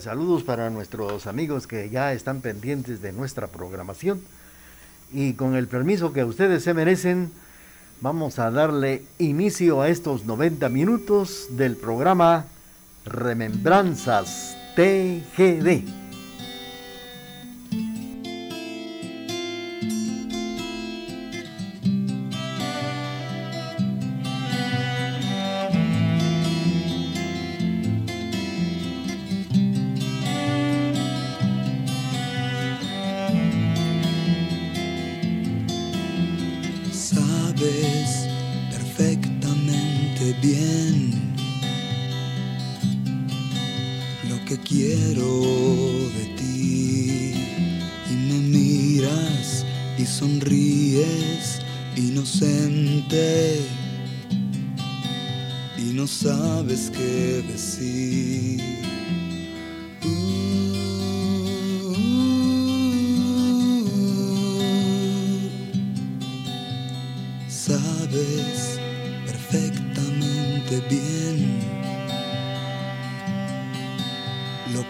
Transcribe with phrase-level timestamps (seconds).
[0.00, 4.20] Saludos para nuestros amigos que ya están pendientes de nuestra programación.
[5.12, 7.30] Y con el permiso que ustedes se merecen,
[8.00, 12.46] vamos a darle inicio a estos 90 minutos del programa
[13.04, 16.07] Remembranzas TGD.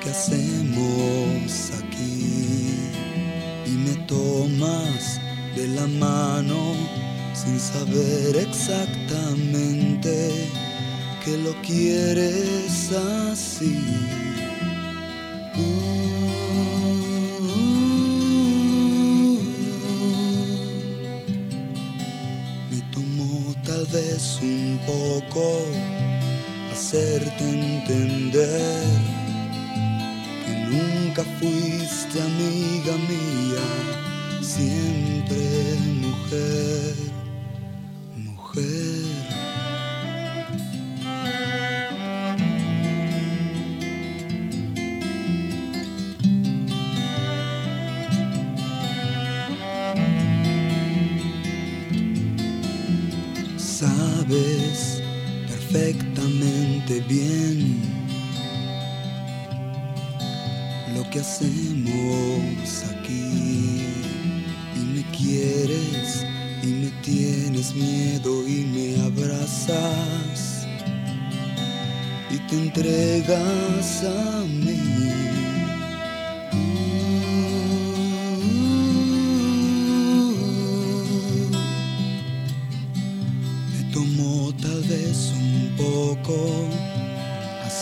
[0.09, 2.91] que hacemos aquí
[3.67, 5.20] y me tomas
[5.55, 6.75] de la mano
[7.34, 10.31] sin saber exactamente
[11.25, 13.78] que lo quieres así.
[15.56, 15.78] Uh,
[22.70, 25.67] me tomó tal vez un poco
[26.72, 29.17] hacerte entender
[31.19, 32.78] perfectamente
[65.28, 66.25] quieres
[66.62, 70.66] y me tienes miedo y me abrazas
[72.31, 74.88] y te entregas a mí.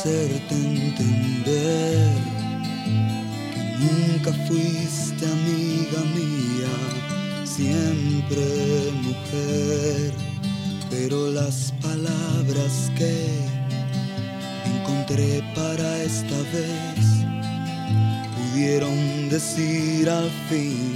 [0.06, 2.17] hacerte entender
[3.53, 5.56] que nunca fuiste amiga mía,
[7.56, 10.12] siempre mujer,
[10.91, 13.15] pero las palabras que
[14.67, 17.06] encontré para esta vez
[18.37, 20.96] pudieron decir al fin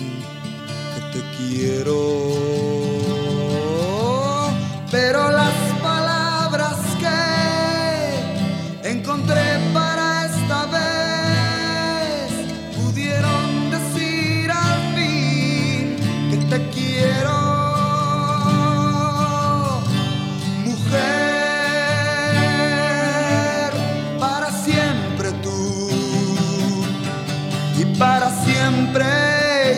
[28.00, 29.06] para siempre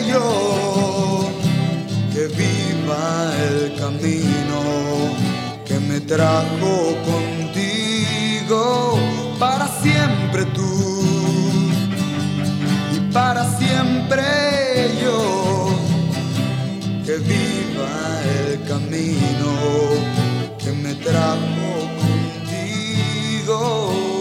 [0.07, 1.29] yo.
[2.13, 4.61] Que viva el camino
[5.65, 8.97] que me trajo contigo
[9.37, 10.73] para siempre tú
[12.95, 14.23] y para siempre
[15.03, 15.19] yo.
[17.05, 17.93] Que viva
[18.37, 19.51] el camino
[20.59, 24.12] que me trajo contigo.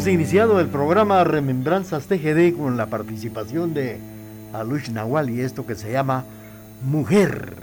[0.00, 4.00] Hemos iniciado el programa Remembranzas TGD con la participación de
[4.54, 6.24] Alush Nahual y esto que se llama
[6.82, 7.56] Mujer.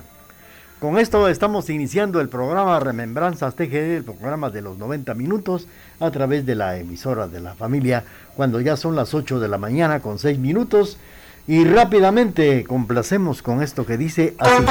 [0.80, 5.68] Con esto estamos iniciando el programa Remembranzas TGD, el programa de los 90 minutos,
[6.00, 8.04] a través de la emisora de la familia,
[8.36, 11.00] cuando ya son las 8 de la mañana con 6 minutos.
[11.48, 14.64] Y rápidamente complacemos con esto que dice así.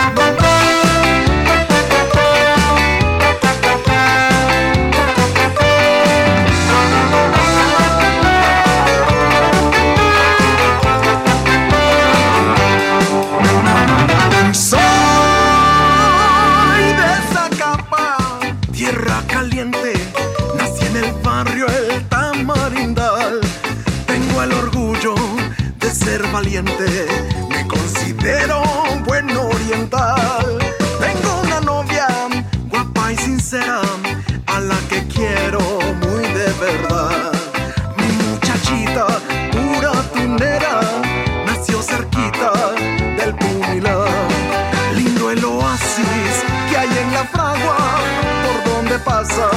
[49.36, 49.50] Pasa,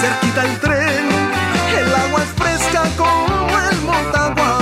[0.00, 1.08] cerquita el tren,
[1.78, 4.52] el agua es fresca como el Motagua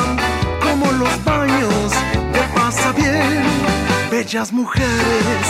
[4.11, 5.45] bellas mujeres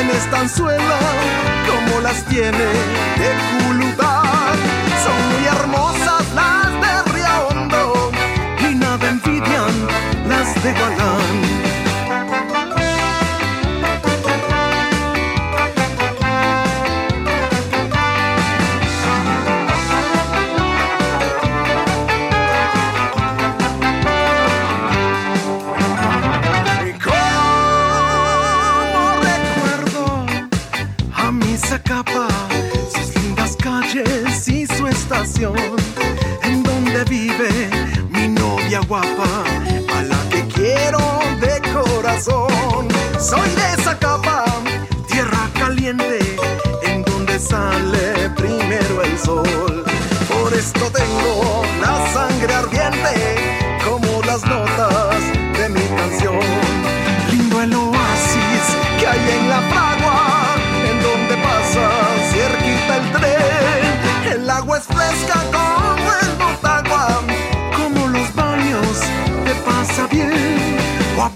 [0.00, 0.98] en esta anzuela,
[1.66, 4.56] como las tiene de Culudar.
[5.04, 8.10] Son muy hermosas las de Riahondo
[8.68, 9.86] y nada envidian
[10.28, 11.55] las de Galán.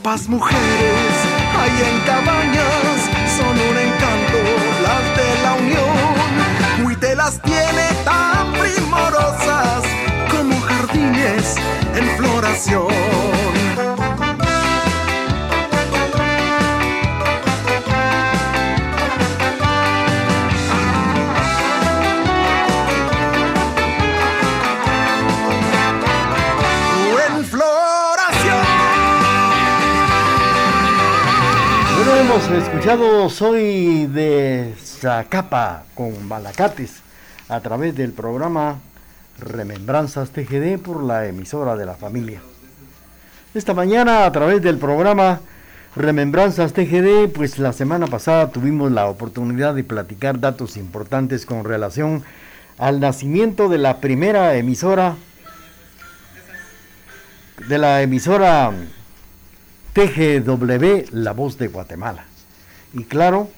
[0.03, 1.15] Guapas mujeres
[1.59, 4.39] hay en cabañas, son un encanto
[4.83, 6.83] las de la unión.
[6.83, 9.83] Muy te las tiene tan primorosas
[10.31, 11.57] como jardines
[11.95, 13.60] en floración.
[32.31, 37.01] Hemos escuchado Soy de Zacapa con Malacates
[37.49, 38.79] a través del programa
[39.41, 42.41] Remembranzas TGD por la emisora de la familia.
[43.53, 45.41] Esta mañana a través del programa
[45.97, 52.23] Remembranzas TGD, pues la semana pasada tuvimos la oportunidad de platicar datos importantes con relación
[52.79, 55.17] al nacimiento de la primera emisora
[57.67, 58.73] de la emisora
[59.93, 62.25] TGW, La Voz de Guatemala.
[62.93, 63.49] Y claro,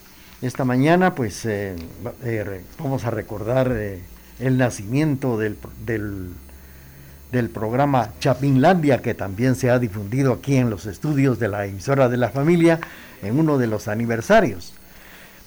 [0.41, 1.77] esta mañana pues eh,
[2.25, 4.01] eh, vamos a recordar eh,
[4.41, 5.57] el nacimiento del,
[5.87, 12.09] del, programa Chapinlandia, que también se ha difundido aquí en los estudios de la emisora
[12.09, 12.81] de la familia
[13.23, 14.75] en uno de los aniversarios.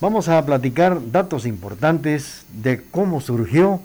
[0.02, 3.82] Vamos a platicar datos importantes de cómo surgió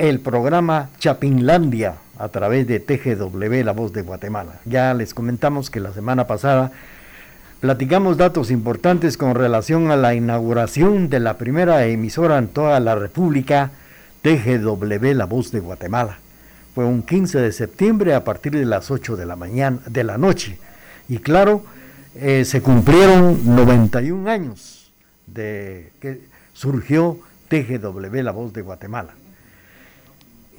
[0.00, 4.54] el programa Chapinlandia a través de TGW, La Voz de Guatemala.
[4.64, 6.72] Ya les comentamos que la semana pasada
[7.60, 12.94] platicamos datos importantes con relación a la inauguración de la primera emisora en toda la
[12.94, 13.72] República,
[14.22, 16.16] TGW, La Voz de Guatemala.
[16.74, 20.16] Fue un 15 de septiembre a partir de las 8 de la mañana, de la
[20.16, 20.58] noche.
[21.10, 21.62] Y claro,
[22.14, 24.90] eh, se cumplieron 91 años
[25.26, 26.22] de que
[26.54, 29.19] surgió TGW, La Voz de Guatemala.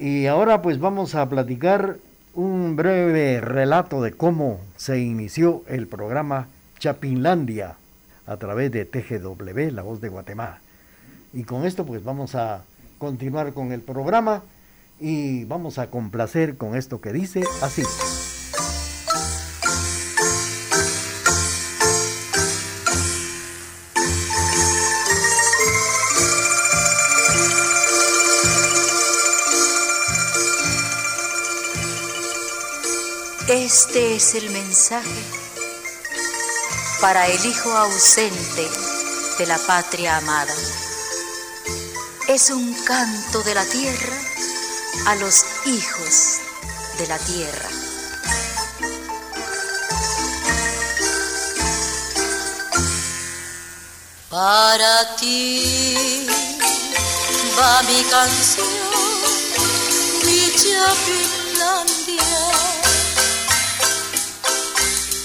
[0.01, 1.97] Y ahora pues vamos a platicar
[2.33, 6.47] un breve relato de cómo se inició el programa
[6.79, 7.75] Chapinlandia
[8.25, 10.59] a través de TGW, La Voz de Guatemala.
[11.33, 12.63] Y con esto pues vamos a
[12.97, 14.41] continuar con el programa
[14.99, 17.83] y vamos a complacer con esto que dice así.
[33.53, 35.09] Este es el mensaje
[37.01, 38.65] para el hijo ausente
[39.39, 40.55] de la patria amada.
[42.29, 44.17] Es un canto de la tierra
[45.07, 46.37] a los hijos
[46.97, 47.69] de la tierra.
[54.29, 56.25] Para ti
[57.59, 58.67] va mi canción,
[60.23, 61.40] mi chapín.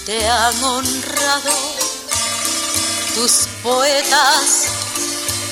[0.07, 1.51] Te han honrado
[3.13, 4.67] tus poetas,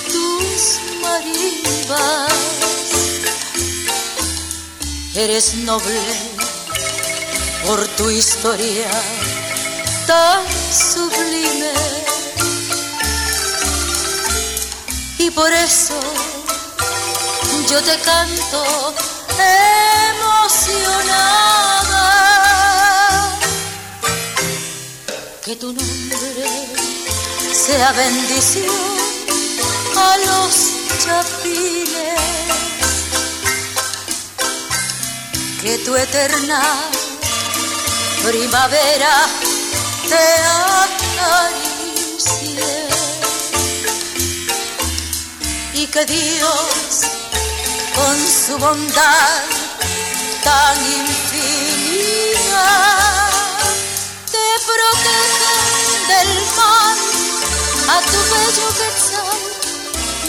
[0.07, 2.31] tus marimbas.
[5.13, 5.99] Eres noble
[7.67, 8.89] por tu historia
[10.07, 11.73] tan sublime
[15.17, 15.99] y por eso
[17.69, 18.93] yo te canto
[20.13, 21.74] emocionada.
[25.45, 26.17] Que tu nombre
[27.53, 28.65] sea bendición
[29.95, 30.55] a los
[31.03, 32.19] chapines.
[35.61, 36.61] Que tu eterna
[38.23, 39.27] primavera
[40.09, 40.25] te
[41.61, 42.65] acaricie
[45.75, 47.01] y que Dios
[47.93, 49.43] con su bondad
[50.43, 51.85] tan infinita
[54.85, 55.53] proteja
[56.07, 56.97] del mal
[57.87, 59.39] a tu bello quetzal,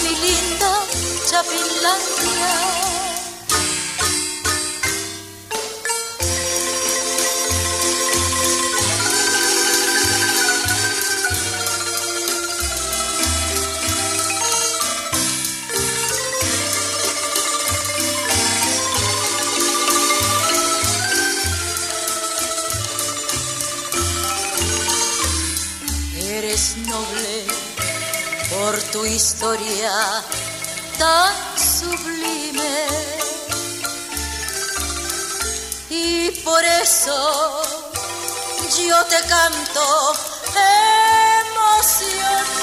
[0.02, 0.72] mi linda
[1.28, 2.85] Chapinlandia.
[28.50, 29.92] Por tu historia
[30.98, 32.86] tan sublime.
[35.88, 37.62] Y por eso
[38.78, 40.14] yo te canto
[41.54, 42.56] emocionada.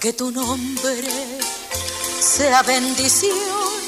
[0.00, 1.40] Que tu nombre
[2.20, 3.80] sea bendición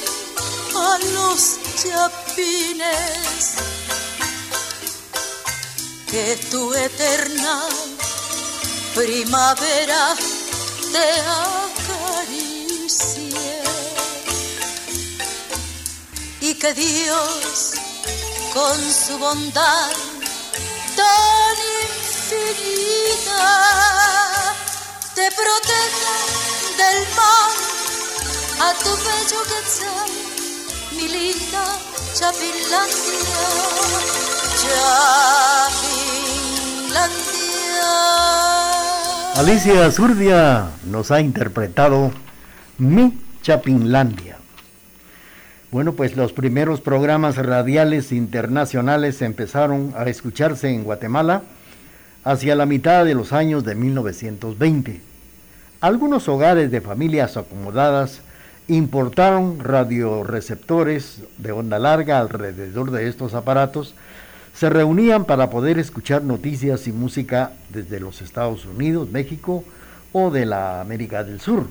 [0.74, 3.71] a los chapines.
[6.12, 7.62] Que tu eterna
[8.94, 10.14] primavera
[10.92, 11.08] te
[11.88, 13.62] acaricie.
[16.42, 17.72] Y que Dios
[18.52, 19.90] con su bondad
[20.94, 21.56] tan
[21.88, 23.44] infinita
[25.14, 26.16] te proteja
[26.76, 27.56] del mal.
[28.68, 30.10] A tu bello quetzal,
[30.90, 31.64] mi linda
[32.12, 33.42] Chapinlandia,
[39.36, 42.12] Alicia Zurdia nos ha interpretado
[42.78, 44.36] Mi Chapinlandia.
[45.70, 51.42] Bueno, pues los primeros programas radiales internacionales empezaron a escucharse en Guatemala
[52.24, 55.00] hacia la mitad de los años de 1920.
[55.80, 58.20] Algunos hogares de familias acomodadas
[58.68, 63.94] importaron radioreceptores de onda larga alrededor de estos aparatos
[64.54, 69.64] se reunían para poder escuchar noticias y música desde los Estados Unidos, México
[70.12, 71.66] o de la América del Sur.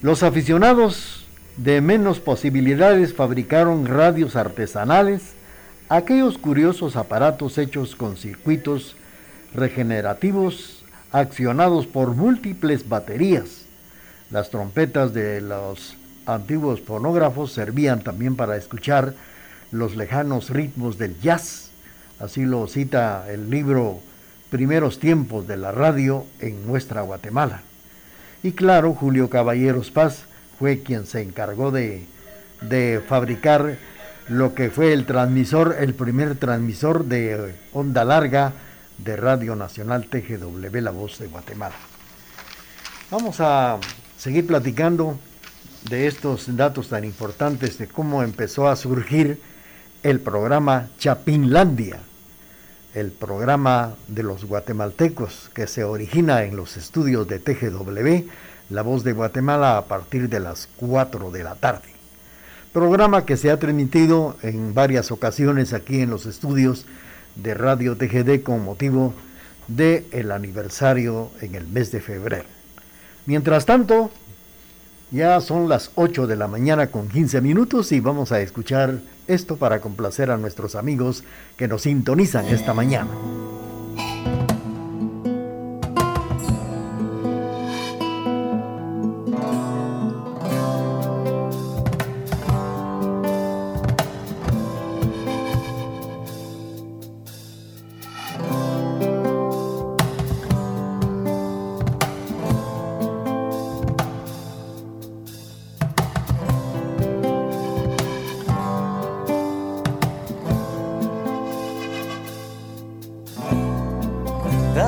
[0.00, 1.26] Los aficionados
[1.56, 5.32] de menos posibilidades fabricaron radios artesanales,
[5.88, 8.96] aquellos curiosos aparatos hechos con circuitos
[9.54, 13.62] regenerativos accionados por múltiples baterías.
[14.30, 19.14] Las trompetas de los antiguos fonógrafos servían también para escuchar
[19.74, 21.64] los lejanos ritmos del jazz
[22.20, 24.00] Así lo cita el libro
[24.50, 27.62] Primeros tiempos de la radio en nuestra Guatemala.
[28.44, 30.26] Y claro, Julio Caballeros Paz
[30.60, 32.06] fue quien se encargó de,
[32.60, 33.78] de fabricar
[34.28, 38.52] lo que fue el transmisor, el primer transmisor de onda larga
[38.98, 41.74] de Radio Nacional TGW, La Voz de Guatemala.
[43.10, 43.78] Vamos a
[44.16, 45.18] seguir platicando
[45.90, 49.40] de estos datos tan importantes de cómo empezó a surgir
[50.04, 51.98] el programa Chapinlandia,
[52.94, 58.28] el programa de los guatemaltecos que se origina en los estudios de TGW,
[58.68, 61.88] La Voz de Guatemala, a partir de las 4 de la tarde.
[62.74, 66.84] Programa que se ha transmitido en varias ocasiones aquí en los estudios
[67.34, 69.14] de Radio TGD con motivo
[69.68, 72.44] del el aniversario en el mes de febrero.
[73.24, 74.10] Mientras tanto,
[75.14, 79.56] ya son las 8 de la mañana con 15 minutos y vamos a escuchar esto
[79.56, 81.22] para complacer a nuestros amigos
[81.56, 83.10] que nos sintonizan esta mañana.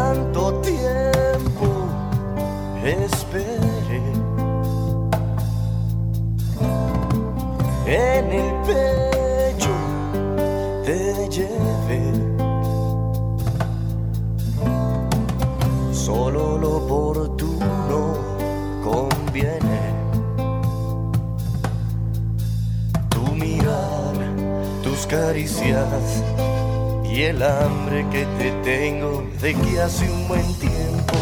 [0.06, 1.68] Tanto tiempo
[2.84, 4.02] esperé.
[7.86, 9.74] En el pecho
[10.84, 12.04] te llevé.
[15.92, 18.00] Solo lo oportuno
[18.88, 19.80] conviene.
[23.08, 24.16] Tu mirar,
[24.84, 26.22] tus caricias
[27.16, 31.14] y el hambre que te tengo de que hace un buen tiempo.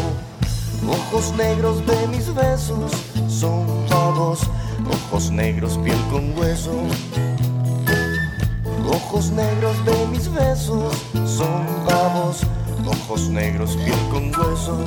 [0.89, 2.91] Ojos negros de mis besos
[3.29, 4.41] son pavos,
[4.91, 6.71] ojos negros piel con hueso.
[8.89, 10.93] Ojos negros de mis besos
[11.25, 12.41] son pavos,
[12.85, 14.77] ojos negros piel con hueso.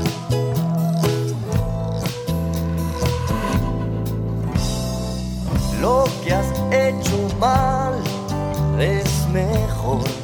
[5.81, 7.95] Lo que has hecho mal
[8.79, 10.18] es mejor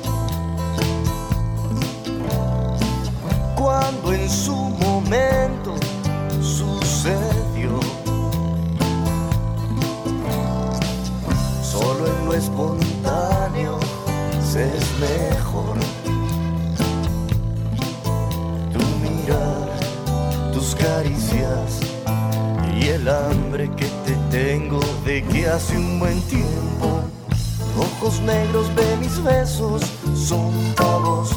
[4.02, 5.74] cuando en su momento
[6.40, 7.80] sucedió.
[11.62, 13.78] Solo en lo espontáneo
[14.40, 15.76] se es mejor.
[18.72, 19.68] Tu mirar,
[20.52, 21.80] tus caricias
[22.78, 27.02] y el hambre que te tengo de que hace un buen tiempo.
[27.76, 29.82] Ojos negros de mis besos
[30.14, 31.30] son pavos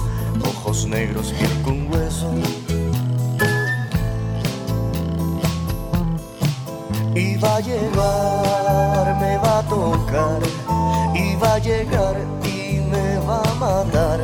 [0.68, 2.30] ojos negros, piel con hueso.
[7.16, 10.42] Y va a llegar, me va a tocar,
[11.16, 14.20] y va a llegar y me va a matar.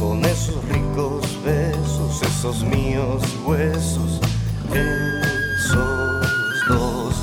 [0.00, 4.20] Con esos ricos besos, esos míos huesos,
[4.74, 7.14] esos dos.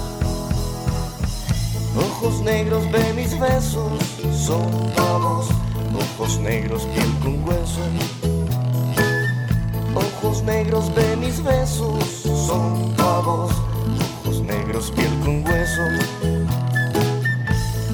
[1.97, 3.91] Ojos negros de mis besos
[4.31, 5.49] son pavos
[6.23, 7.81] ojos negros, piel con hueso.
[10.45, 13.51] Negros de mis besos son pavos,
[14.25, 15.81] ojos negros, piel con hueso.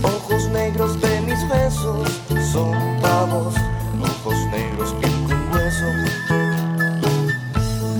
[0.02, 2.10] Ojos negros de mis besos
[2.52, 3.54] son pavos,
[4.02, 5.86] ojos negros, piel con hueso.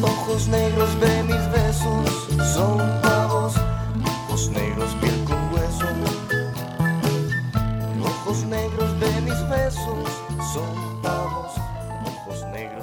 [0.02, 1.19] Ojos negros de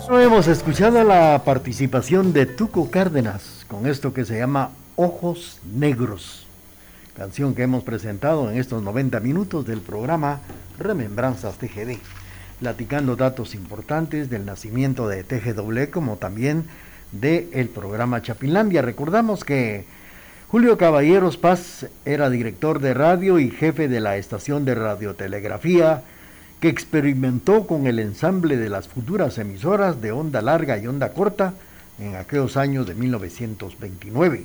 [0.09, 6.47] Hemos escuchado la participación de Tuco Cárdenas con esto que se llama Ojos Negros,
[7.17, 10.41] canción que hemos presentado en estos 90 minutos del programa
[10.79, 11.99] Remembranzas TGD,
[12.61, 16.67] platicando datos importantes del nacimiento de TGW como también
[17.11, 18.83] del programa Chapinlandia.
[18.83, 19.87] Recordamos que
[20.49, 26.05] Julio Caballeros Paz era director de radio y jefe de la estación de radiotelegrafía
[26.61, 31.55] que experimentó con el ensamble de las futuras emisoras de onda larga y onda corta
[31.99, 34.45] en aquellos años de 1929.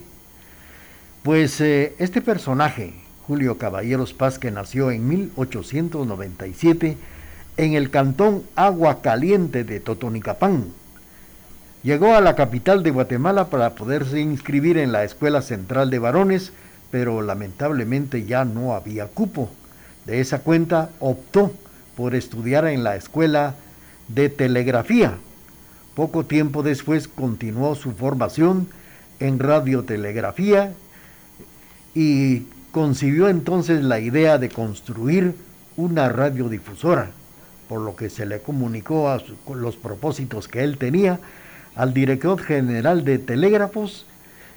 [1.23, 2.93] Pues eh, este personaje,
[3.27, 6.97] Julio Caballeros Paz, que nació en 1897
[7.57, 10.65] en el cantón Agua Caliente de Totonicapán,
[11.83, 16.51] llegó a la capital de Guatemala para poderse inscribir en la Escuela Central de Varones,
[16.89, 19.49] pero lamentablemente ya no había cupo.
[20.05, 21.53] De esa cuenta optó
[21.95, 23.55] por estudiar en la Escuela
[24.07, 25.17] de Telegrafía.
[25.95, 28.67] Poco tiempo después continuó su formación
[29.19, 30.73] en radiotelegrafía
[31.93, 35.35] y concibió entonces la idea de construir
[35.77, 37.11] una radiodifusora,
[37.67, 39.21] por lo que se le comunicó a
[39.53, 41.19] los propósitos que él tenía
[41.75, 44.05] al director general de telégrafos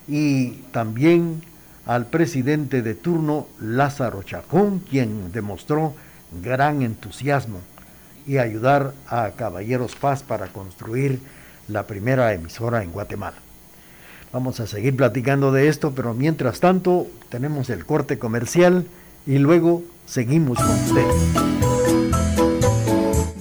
[0.08, 1.42] y también
[1.86, 5.94] al presidente de turno Lázaro Chacón, quien demostró
[6.42, 7.60] gran entusiasmo
[8.26, 11.20] y ayudar a Caballeros Paz para construir
[11.68, 13.36] la primera emisora en Guatemala.
[14.32, 18.86] Vamos a seguir platicando de esto, pero mientras tanto tenemos el corte comercial
[19.26, 21.54] y luego seguimos con ustedes.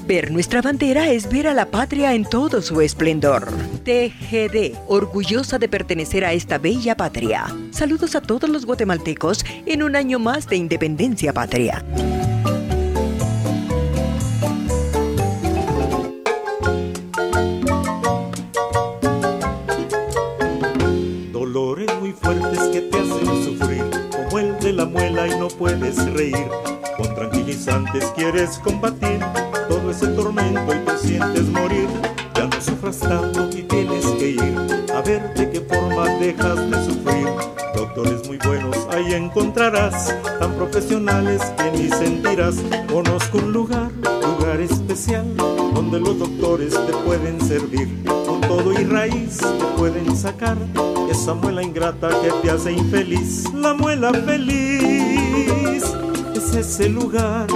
[0.05, 3.47] Ver nuestra bandera es ver a la patria en todo su esplendor.
[3.85, 7.45] TGD, orgullosa de pertenecer a esta bella patria.
[7.71, 11.83] Saludos a todos los guatemaltecos en un año más de independencia patria.
[24.63, 26.47] De la muela y no puedes reír.
[26.95, 29.19] Con tranquilizantes quieres combatir
[29.67, 31.89] todo ese tormento y te sientes morir.
[32.34, 34.56] Ya no sufras tanto y tienes que ir
[34.95, 37.28] a ver de qué forma dejas de sufrir.
[37.76, 42.56] Doctores muy buenos ahí encontrarás, tan profesionales que ni sentirás.
[42.89, 45.26] Conozco un lugar, lugar especial,
[45.73, 47.89] donde los doctores te pueden servir.
[48.47, 50.58] Todo y raíz te pueden sacar
[51.10, 53.51] esa muela ingrata que te hace infeliz.
[53.53, 55.84] La muela feliz
[56.36, 57.47] es ese lugar.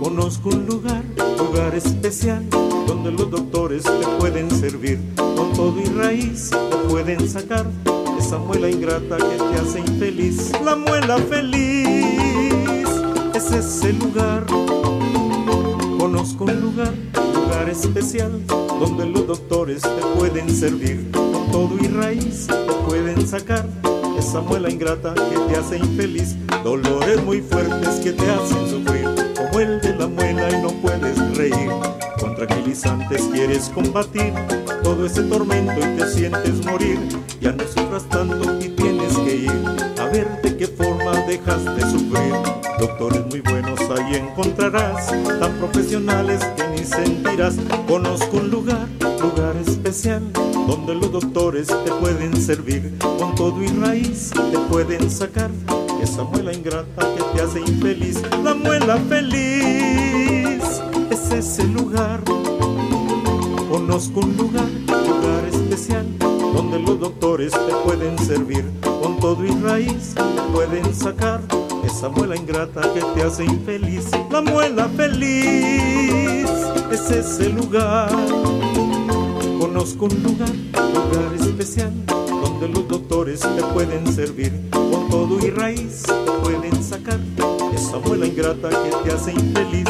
[0.00, 1.02] Conozco un lugar,
[1.38, 2.48] lugar especial,
[2.86, 5.00] donde los doctores te pueden servir.
[5.16, 7.66] Con todo y raíz te pueden sacar
[8.18, 10.52] esa muela ingrata que te hace infeliz.
[10.64, 12.86] La muela feliz
[13.34, 14.44] es ese lugar
[15.98, 16.94] Conozco un lugar,
[17.66, 21.10] lugar especial, donde los doctores te pueden servir.
[21.10, 23.66] Con todo y raíz te pueden sacar
[24.18, 26.36] esa muela ingrata que te hace infeliz.
[26.62, 31.36] Dolores muy fuertes que te hacen sufrir, como el de la muela y no puedes
[31.36, 31.70] reír.
[32.20, 34.32] Con tranquilizantes quieres combatir
[34.82, 36.98] todo ese tormento y te sientes morir.
[37.40, 39.52] Ya no sufras tanto y tienes que ir
[39.98, 40.55] a ver de qué forma
[41.46, 42.34] dejas de sufrir.
[42.78, 45.06] Doctores muy buenos ahí encontrarás,
[45.40, 47.56] tan profesionales que ni sentirás.
[47.86, 48.86] Conozco un lugar,
[49.20, 50.22] lugar especial,
[50.66, 52.92] donde los doctores te pueden servir.
[52.98, 55.50] Con todo y raíz te pueden sacar
[56.02, 58.22] esa muela ingrata que te hace infeliz.
[58.44, 60.62] La muela feliz
[61.10, 62.20] es ese lugar
[63.70, 68.64] Conozco un lugar, lugar especial, donde los doctores te pueden servir.
[69.06, 70.16] Con todo y raíz
[70.52, 71.40] pueden sacar
[71.84, 74.10] esa muela ingrata que te hace infeliz.
[74.32, 76.50] La muela feliz
[76.90, 78.10] es ese lugar.
[79.60, 84.52] Conozco un lugar, lugar especial, donde los doctores te pueden servir.
[84.72, 86.02] Con todo y raíz
[86.42, 87.20] pueden sacar
[87.72, 89.86] esa muela ingrata que te hace infeliz.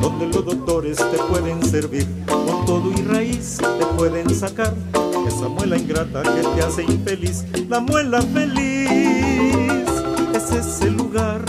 [0.00, 2.06] Donde los doctores te pueden servir.
[2.26, 4.74] Con todo y raíz te pueden sacar
[5.26, 7.44] esa muela ingrata que te hace infeliz.
[7.68, 9.80] La muela feliz
[10.34, 11.44] es ese lugar.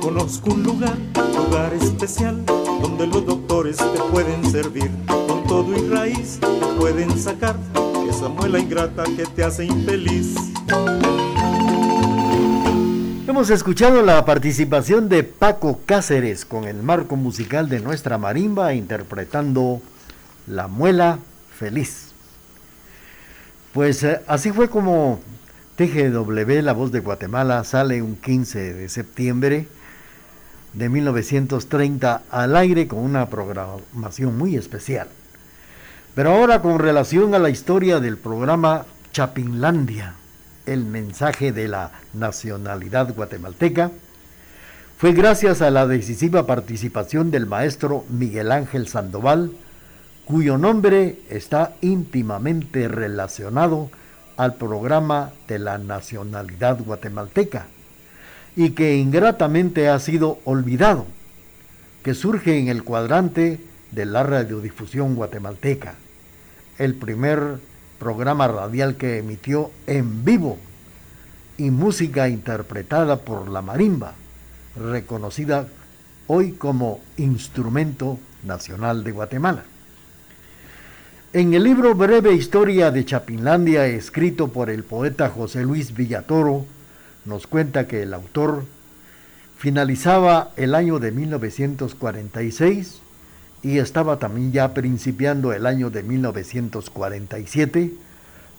[0.00, 0.96] Conozco un lugar,
[1.36, 2.44] lugar especial,
[2.80, 4.90] donde los doctores te pueden servir.
[5.06, 7.56] Con todo y raíz te pueden sacar
[8.08, 10.34] esa muela ingrata que te hace infeliz.
[13.32, 19.80] Hemos escuchado la participación de Paco Cáceres con el marco musical de nuestra marimba interpretando
[20.46, 21.18] La Muela
[21.56, 22.12] Feliz.
[23.72, 25.18] Pues eh, así fue como
[25.76, 29.66] TGW, La Voz de Guatemala, sale un 15 de septiembre
[30.74, 35.08] de 1930 al aire con una programación muy especial.
[36.14, 40.16] Pero ahora con relación a la historia del programa Chapinlandia
[40.66, 43.90] el mensaje de la nacionalidad guatemalteca,
[44.98, 49.52] fue gracias a la decisiva participación del maestro Miguel Ángel Sandoval,
[50.24, 53.90] cuyo nombre está íntimamente relacionado
[54.36, 57.66] al programa de la nacionalidad guatemalteca
[58.54, 61.06] y que ingratamente ha sido olvidado,
[62.04, 65.94] que surge en el cuadrante de la radiodifusión guatemalteca,
[66.78, 67.58] el primer
[68.02, 70.58] programa radial que emitió en vivo
[71.56, 74.14] y música interpretada por la marimba,
[74.74, 75.68] reconocida
[76.26, 79.62] hoy como instrumento nacional de Guatemala.
[81.32, 86.66] En el libro Breve Historia de Chapinlandia, escrito por el poeta José Luis Villatoro,
[87.24, 88.64] nos cuenta que el autor
[89.58, 93.01] finalizaba el año de 1946
[93.62, 97.94] y estaba también ya principiando el año de 1947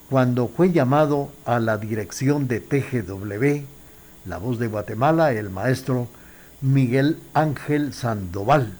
[0.09, 3.65] cuando fue llamado a la dirección de TGW,
[4.25, 6.07] la voz de Guatemala, el maestro
[6.61, 8.77] Miguel Ángel Sandoval,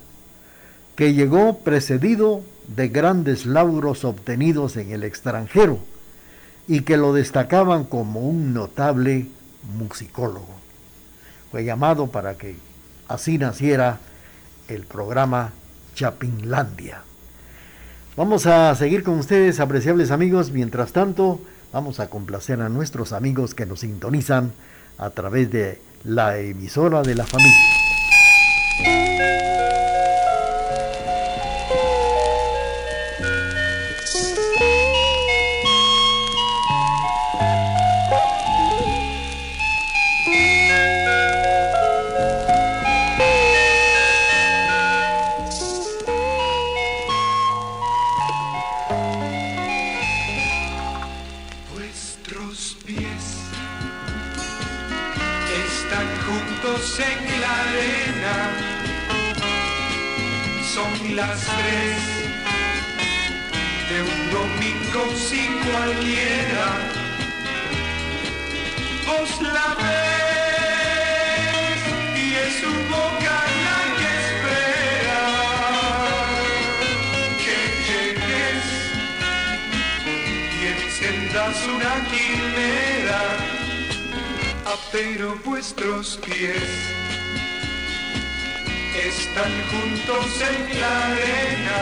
[0.96, 5.80] que llegó precedido de grandes lauros obtenidos en el extranjero
[6.68, 9.28] y que lo destacaban como un notable
[9.78, 10.56] musicólogo.
[11.52, 12.56] Fue llamado para que
[13.08, 14.00] así naciera
[14.68, 15.52] el programa
[15.94, 17.02] Chapinlandia.
[18.16, 20.52] Vamos a seguir con ustedes, apreciables amigos.
[20.52, 24.52] Mientras tanto, vamos a complacer a nuestros amigos que nos sintonizan
[24.98, 27.83] a través de la emisora de la familia.
[84.94, 86.62] Pero vuestros pies
[88.96, 91.80] están juntos en la arena.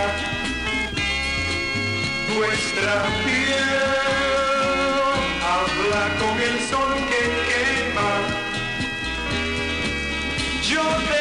[2.37, 3.81] Vuestra piel
[5.53, 8.13] habla con el sol que quema.
[10.69, 11.20] Yo detrás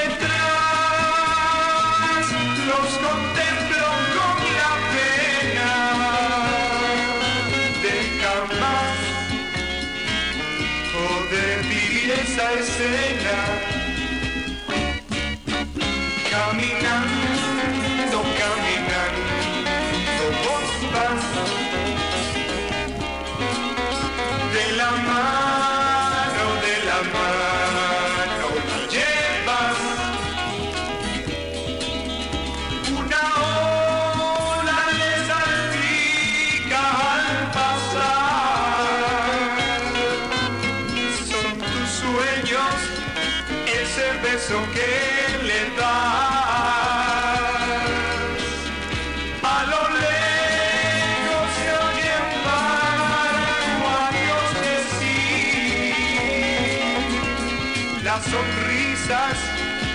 [58.12, 59.38] Las sonrisas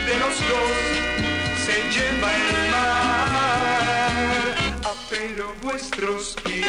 [0.06, 0.76] de los dos
[1.66, 4.56] se lleva el mar.
[4.86, 6.66] Ah, pero vuestros pies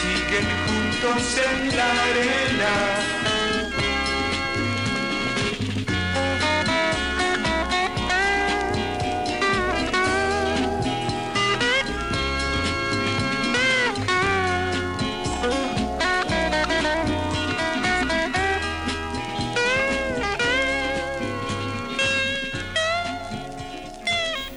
[0.00, 3.17] siguen juntos en la arena.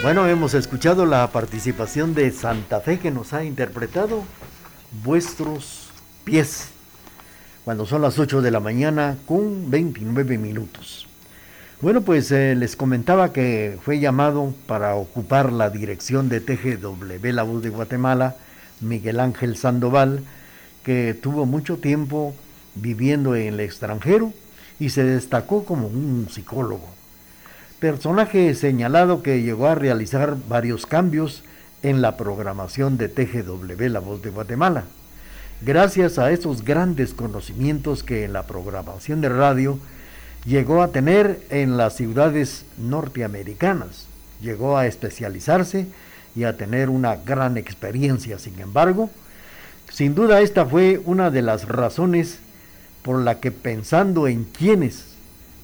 [0.01, 4.23] Bueno, hemos escuchado la participación de Santa Fe que nos ha interpretado
[5.03, 5.91] Vuestros
[6.23, 6.69] pies,
[7.63, 11.07] cuando son las 8 de la mañana con 29 minutos.
[11.81, 17.43] Bueno, pues eh, les comentaba que fue llamado para ocupar la dirección de TGW La
[17.43, 18.37] Voz de Guatemala,
[18.79, 20.23] Miguel Ángel Sandoval,
[20.83, 22.33] que tuvo mucho tiempo
[22.73, 24.33] viviendo en el extranjero
[24.79, 27.00] y se destacó como un psicólogo
[27.81, 31.41] personaje señalado que llegó a realizar varios cambios
[31.81, 34.83] en la programación de TGW La Voz de Guatemala.
[35.61, 39.79] Gracias a esos grandes conocimientos que en la programación de radio
[40.45, 44.05] llegó a tener en las ciudades norteamericanas,
[44.41, 45.87] llegó a especializarse
[46.35, 48.37] y a tener una gran experiencia.
[48.37, 49.09] Sin embargo,
[49.91, 52.37] sin duda esta fue una de las razones
[53.01, 55.15] por la que pensando en quienes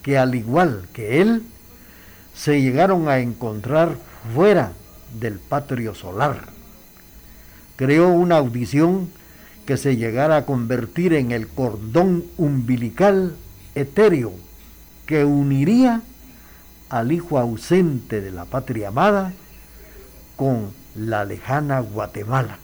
[0.02, 1.44] que al igual que él,
[2.38, 3.98] se llegaron a encontrar
[4.34, 4.72] fuera
[5.20, 6.50] del patrio solar.
[7.76, 9.10] Creó una audición
[9.66, 13.36] que se llegara a convertir en el cordón umbilical
[13.76, 14.34] etéreo
[15.08, 16.02] que uniría
[16.90, 19.34] al hijo ausente de la patria amada
[20.36, 22.60] con la lejana Guatemala.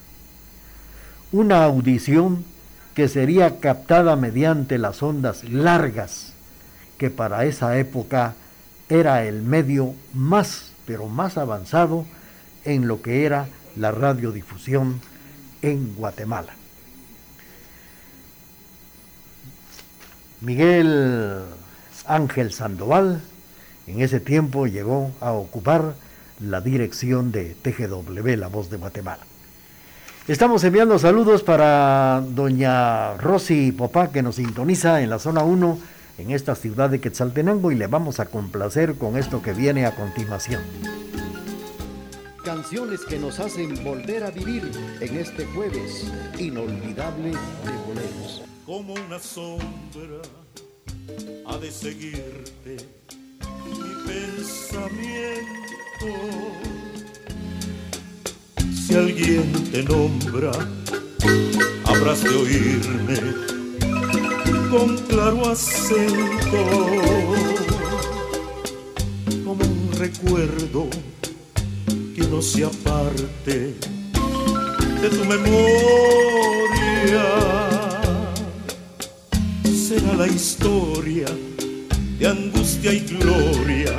[1.32, 2.46] Una audición
[2.94, 6.34] que sería captada mediante las ondas largas
[7.00, 8.36] que para esa época
[8.94, 12.06] era el medio más, pero más avanzado
[12.64, 15.02] en lo que era la radiodifusión
[15.62, 16.54] en Guatemala.
[20.42, 21.42] Miguel
[22.06, 23.22] Ángel Sandoval
[23.88, 25.96] en ese tiempo llegó a ocupar
[26.40, 29.24] la dirección de TGW, La Voz de Guatemala.
[30.28, 35.80] Estamos enviando saludos para doña Rosy Popá que nos sintoniza en la zona 1
[36.18, 39.96] en esta ciudad de Quetzaltenango y le vamos a complacer con esto que viene a
[39.96, 40.62] continuación.
[42.44, 47.38] Canciones que nos hacen volver a vivir en este jueves inolvidable de
[47.88, 48.44] boleros.
[48.66, 50.22] como una sombra
[51.46, 52.78] ha de seguirte
[53.66, 55.44] mi pensamiento.
[58.74, 60.52] Si alguien te nombra,
[61.86, 63.53] habrás de oírme
[64.74, 66.66] con claro acento,
[69.46, 70.90] como un recuerdo
[72.16, 73.76] que no se aparte
[75.00, 75.54] de tu memoria
[79.64, 81.28] será la historia
[82.18, 83.94] de angustia y gloria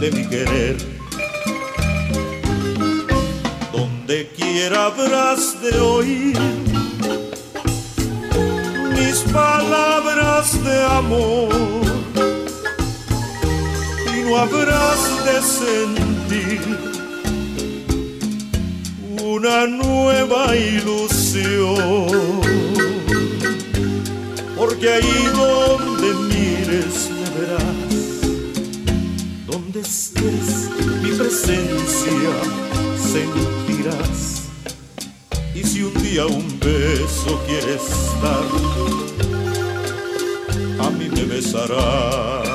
[0.00, 0.76] de mi querer.
[3.70, 6.75] Donde quiera habrás de oír
[9.32, 11.48] palabras de amor.
[14.14, 16.60] Y no habrás de sentir
[19.22, 22.06] una nueva ilusión.
[24.56, 28.20] Porque ahí donde mires me verás,
[29.46, 30.70] donde estés
[31.02, 32.32] mi presencia
[32.96, 34.35] sentirás.
[35.66, 37.82] Si un día un beso quieres
[38.22, 38.46] dar,
[40.86, 42.45] a mí me besarás.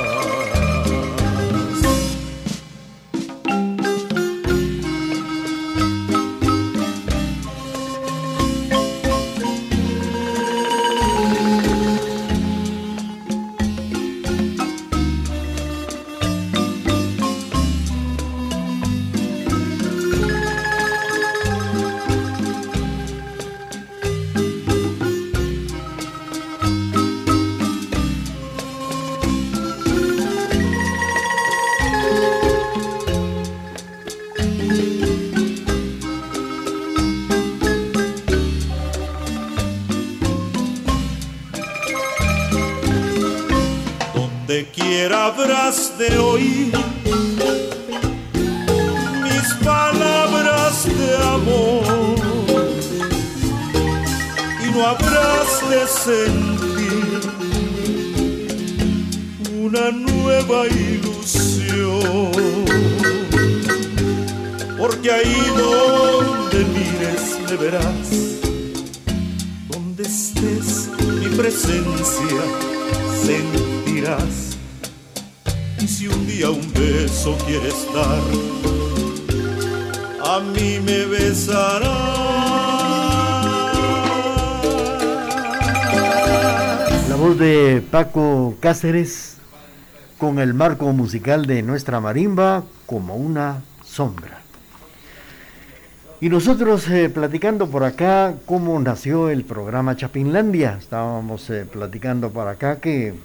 [45.97, 46.73] De oír
[49.23, 52.15] mis palabras de amor.
[54.61, 57.21] Y no habrás de sentir
[59.57, 62.31] una nueva ilusión.
[64.77, 68.09] Porque ahí donde mires me verás.
[69.69, 70.89] Donde estés
[71.21, 72.41] mi presencia
[74.01, 74.57] sentirás
[75.87, 77.87] si un día un beso quieres
[80.23, 81.89] a mí me besarás.
[87.09, 89.37] La voz de Paco Cáceres
[90.17, 94.39] con el marco musical de nuestra marimba como una sombra.
[96.21, 100.77] Y nosotros eh, platicando por acá cómo nació el programa Chapinlandia.
[100.79, 103.15] Estábamos eh, platicando por acá que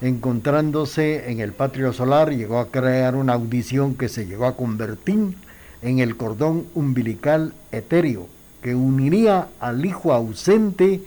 [0.00, 5.36] encontrándose en el Patrio Solar, llegó a crear una audición que se llegó a convertir
[5.82, 8.28] en el cordón umbilical etéreo
[8.62, 11.02] que uniría al hijo ausente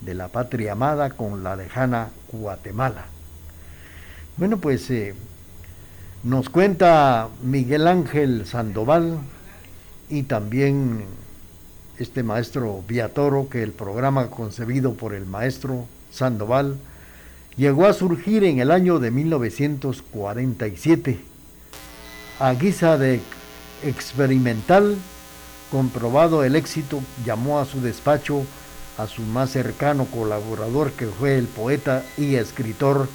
[0.00, 3.06] de la patria amada con la lejana Guatemala.
[4.36, 5.14] Bueno, pues eh,
[6.22, 9.18] nos cuenta Miguel Ángel Sandoval
[10.08, 11.04] y también
[11.98, 16.76] este maestro Viatoro que el programa concebido por el maestro Sandoval
[17.58, 21.18] llegó a surgir en el año de 1947.
[22.38, 23.20] A guisa de
[23.82, 24.96] experimental,
[25.70, 28.46] comprobado el éxito, llamó a su despacho
[28.96, 33.08] a su más cercano colaborador que fue el poeta y escritor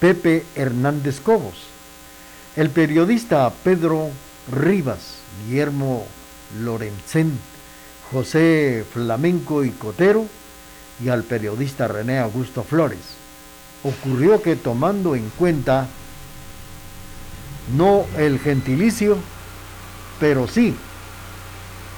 [0.00, 1.66] Pepe Hernández Cobos,
[2.56, 4.08] el periodista Pedro
[4.50, 6.06] Rivas, Guillermo
[6.60, 7.38] Lorenzén,
[8.10, 10.26] José Flamenco y Cotero
[11.02, 13.23] y al periodista René Augusto Flores
[13.84, 15.86] ocurrió que tomando en cuenta
[17.76, 19.16] no el gentilicio,
[20.18, 20.74] pero sí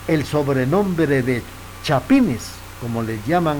[0.09, 1.43] el sobrenombre de
[1.83, 2.43] chapines,
[2.81, 3.59] como les llaman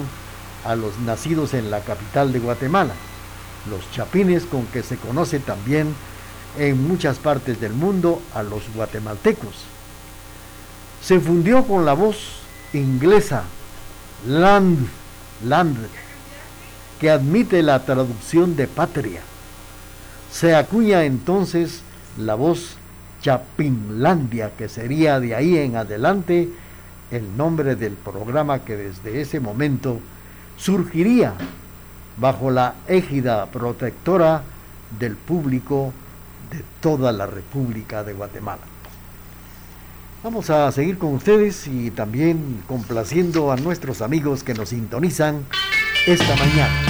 [0.63, 2.93] a los nacidos en la capital de Guatemala,
[3.69, 5.93] los chapines con que se conoce también
[6.57, 9.55] en muchas partes del mundo a los guatemaltecos.
[11.03, 12.17] Se fundió con la voz
[12.73, 13.43] inglesa
[14.25, 14.87] land,
[15.45, 15.77] land
[16.99, 19.21] que admite la traducción de patria.
[20.31, 21.81] Se acuña entonces
[22.17, 22.77] la voz
[23.21, 26.49] Chapinlandia, que sería de ahí en adelante
[27.11, 29.99] el nombre del programa que desde ese momento
[30.57, 31.33] surgiría
[32.17, 34.43] bajo la égida protectora
[34.99, 35.93] del público
[36.51, 38.61] de toda la República de Guatemala.
[40.23, 45.45] Vamos a seguir con ustedes y también complaciendo a nuestros amigos que nos sintonizan
[46.07, 46.81] esta mañana.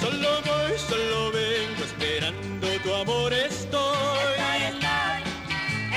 [0.00, 4.34] Solo voy, solo vengo esperando tu amor estoy.
[4.70, 5.22] Estoy,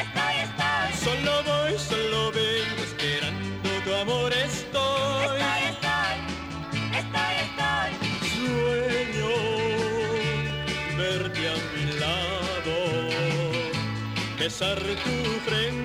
[0.01, 0.87] estoy, estoy.
[1.03, 5.39] Solo voy, solo vengo esperando tu amor estoy.
[5.39, 6.17] Estoy, estoy,
[7.01, 7.91] estoy, estoy.
[8.33, 9.33] Sueño
[10.97, 12.75] verte a mi lado,
[14.39, 15.15] besar tu
[15.47, 15.84] frente